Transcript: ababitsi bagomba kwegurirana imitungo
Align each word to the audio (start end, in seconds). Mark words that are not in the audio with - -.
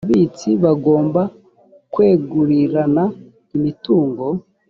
ababitsi 0.03 0.49
bagomba 0.63 1.21
kwegurirana 1.93 3.03
imitungo 3.55 4.25